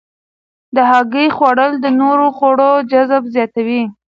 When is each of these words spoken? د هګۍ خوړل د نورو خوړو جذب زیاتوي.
د 0.75 0.77
هګۍ 0.91 1.27
خوړل 1.35 1.71
د 1.79 1.85
نورو 2.01 2.25
خوړو 2.37 2.71
جذب 2.91 3.23
زیاتوي. 3.35 3.81